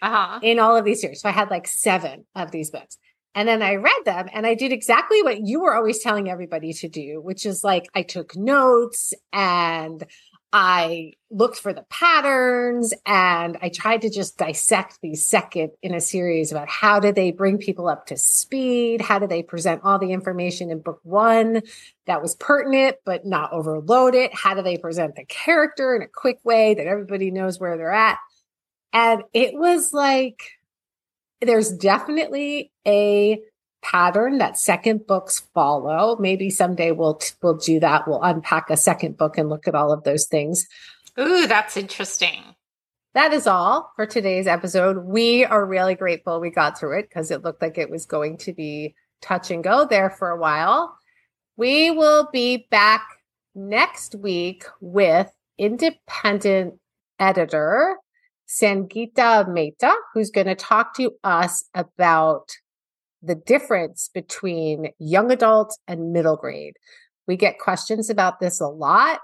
Uh-huh. 0.00 0.38
in 0.42 0.58
all 0.58 0.74
of 0.74 0.86
these 0.86 1.02
series. 1.02 1.20
So 1.20 1.28
I 1.28 1.32
had 1.32 1.50
like 1.50 1.68
seven 1.68 2.24
of 2.34 2.50
these 2.50 2.70
books. 2.70 2.96
And 3.34 3.46
then 3.46 3.60
I 3.62 3.74
read 3.74 4.02
them 4.06 4.30
and 4.32 4.46
I 4.46 4.54
did 4.54 4.72
exactly 4.72 5.22
what 5.22 5.40
you 5.42 5.60
were 5.60 5.74
always 5.74 5.98
telling 5.98 6.30
everybody 6.30 6.72
to 6.72 6.88
do, 6.88 7.20
which 7.20 7.44
is 7.44 7.62
like 7.62 7.84
I 7.94 8.02
took 8.04 8.34
notes 8.36 9.12
and 9.34 10.02
I 10.56 11.14
looked 11.32 11.58
for 11.58 11.72
the 11.72 11.84
patterns 11.90 12.94
and 13.04 13.58
I 13.60 13.70
tried 13.70 14.02
to 14.02 14.08
just 14.08 14.38
dissect 14.38 15.00
these 15.02 15.26
second 15.26 15.72
in 15.82 15.92
a 15.92 16.00
series 16.00 16.52
about 16.52 16.68
how 16.68 17.00
do 17.00 17.10
they 17.10 17.32
bring 17.32 17.58
people 17.58 17.88
up 17.88 18.06
to 18.06 18.16
speed? 18.16 19.00
How 19.00 19.18
do 19.18 19.26
they 19.26 19.42
present 19.42 19.80
all 19.82 19.98
the 19.98 20.12
information 20.12 20.70
in 20.70 20.78
book 20.78 21.00
one 21.02 21.62
that 22.06 22.22
was 22.22 22.36
pertinent, 22.36 22.98
but 23.04 23.26
not 23.26 23.52
overload 23.52 24.14
it? 24.14 24.32
How 24.32 24.54
do 24.54 24.62
they 24.62 24.78
present 24.78 25.16
the 25.16 25.24
character 25.24 25.96
in 25.96 26.02
a 26.02 26.06
quick 26.06 26.38
way 26.44 26.74
that 26.74 26.86
everybody 26.86 27.32
knows 27.32 27.58
where 27.58 27.76
they're 27.76 27.90
at? 27.90 28.18
And 28.92 29.24
it 29.32 29.54
was 29.54 29.92
like, 29.92 30.52
there's 31.40 31.72
definitely 31.72 32.70
a 32.86 33.40
pattern 33.84 34.38
that 34.38 34.58
second 34.58 35.06
books 35.06 35.40
follow. 35.54 36.16
Maybe 36.18 36.50
someday 36.50 36.90
we'll 36.90 37.20
we'll 37.42 37.56
do 37.56 37.78
that. 37.80 38.08
We'll 38.08 38.22
unpack 38.22 38.70
a 38.70 38.76
second 38.76 39.16
book 39.16 39.38
and 39.38 39.48
look 39.48 39.68
at 39.68 39.74
all 39.74 39.92
of 39.92 40.02
those 40.02 40.26
things. 40.26 40.66
Ooh, 41.20 41.46
that's 41.46 41.76
interesting. 41.76 42.42
That 43.12 43.32
is 43.32 43.46
all 43.46 43.92
for 43.94 44.06
today's 44.06 44.48
episode. 44.48 45.04
We 45.04 45.44
are 45.44 45.64
really 45.64 45.94
grateful 45.94 46.40
we 46.40 46.50
got 46.50 46.78
through 46.78 46.98
it 46.98 47.08
because 47.08 47.30
it 47.30 47.42
looked 47.42 47.62
like 47.62 47.78
it 47.78 47.90
was 47.90 48.06
going 48.06 48.38
to 48.38 48.52
be 48.52 48.94
touch 49.20 49.52
and 49.52 49.62
go 49.62 49.86
there 49.86 50.10
for 50.10 50.30
a 50.30 50.38
while. 50.38 50.98
We 51.56 51.92
will 51.92 52.28
be 52.32 52.66
back 52.70 53.06
next 53.54 54.16
week 54.16 54.64
with 54.80 55.30
independent 55.58 56.74
editor 57.20 57.98
Sangeeta 58.48 59.48
Mehta, 59.48 59.94
who's 60.12 60.30
going 60.30 60.48
to 60.48 60.54
talk 60.54 60.96
to 60.96 61.12
us 61.22 61.64
about 61.74 62.56
the 63.24 63.34
difference 63.34 64.10
between 64.12 64.90
young 64.98 65.30
adult 65.30 65.76
and 65.88 66.12
middle 66.12 66.36
grade. 66.36 66.74
We 67.26 67.36
get 67.36 67.58
questions 67.58 68.10
about 68.10 68.40
this 68.40 68.60
a 68.60 68.66
lot. 68.66 69.20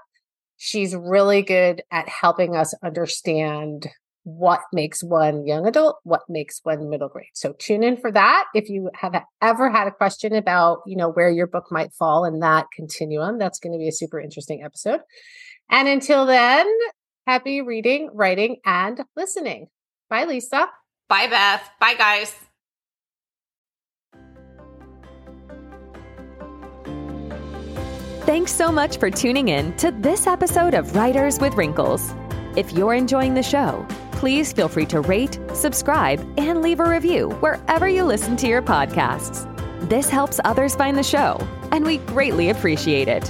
She's 0.57 0.95
really 0.95 1.41
good 1.41 1.83
at 1.91 2.07
helping 2.09 2.55
us 2.55 2.73
understand 2.83 3.87
what 4.23 4.61
makes 4.71 5.03
one 5.03 5.45
young 5.47 5.65
adult, 5.65 5.97
what 6.03 6.21
makes 6.29 6.59
one 6.63 6.89
middle 6.89 7.09
grade. 7.09 7.29
So 7.33 7.53
tune 7.53 7.83
in 7.83 7.97
for 7.97 8.11
that. 8.11 8.45
If 8.53 8.69
you 8.69 8.91
have 8.93 9.15
ever 9.41 9.69
had 9.69 9.87
a 9.87 9.91
question 9.91 10.35
about, 10.35 10.81
you 10.85 10.95
know, 10.95 11.09
where 11.09 11.31
your 11.31 11.47
book 11.47 11.65
might 11.71 11.93
fall 11.93 12.25
in 12.25 12.39
that 12.39 12.67
continuum, 12.75 13.39
that's 13.39 13.59
going 13.59 13.73
to 13.73 13.79
be 13.79 13.87
a 13.87 13.91
super 13.91 14.19
interesting 14.19 14.63
episode. 14.63 14.99
And 15.69 15.87
until 15.87 16.25
then, 16.25 16.67
happy 17.25 17.61
reading, 17.61 18.09
writing, 18.13 18.57
and 18.65 19.01
listening. 19.15 19.67
Bye, 20.09 20.25
Lisa. 20.25 20.69
Bye, 21.09 21.27
Beth. 21.27 21.69
Bye, 21.79 21.95
guys. 21.95 22.50
Thanks 28.31 28.53
so 28.53 28.71
much 28.71 28.95
for 28.97 29.11
tuning 29.11 29.49
in 29.49 29.75
to 29.75 29.91
this 29.91 30.25
episode 30.25 30.73
of 30.73 30.95
Writers 30.95 31.37
with 31.41 31.53
Wrinkles. 31.55 32.13
If 32.55 32.71
you're 32.71 32.93
enjoying 32.93 33.33
the 33.33 33.43
show, 33.43 33.85
please 34.13 34.53
feel 34.53 34.69
free 34.69 34.85
to 34.85 35.01
rate, 35.01 35.37
subscribe, 35.53 36.21
and 36.39 36.61
leave 36.61 36.79
a 36.79 36.89
review 36.89 37.31
wherever 37.41 37.89
you 37.89 38.05
listen 38.05 38.37
to 38.37 38.47
your 38.47 38.61
podcasts. 38.61 39.45
This 39.89 40.09
helps 40.09 40.39
others 40.45 40.75
find 40.75 40.97
the 40.97 41.03
show, 41.03 41.45
and 41.73 41.83
we 41.83 41.97
greatly 41.97 42.51
appreciate 42.51 43.09
it. 43.09 43.25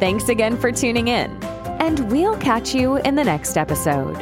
Thanks 0.00 0.30
again 0.30 0.56
for 0.56 0.72
tuning 0.72 1.08
in, 1.08 1.30
and 1.78 2.10
we'll 2.10 2.38
catch 2.38 2.74
you 2.74 2.96
in 2.96 3.16
the 3.16 3.24
next 3.24 3.58
episode. 3.58 4.16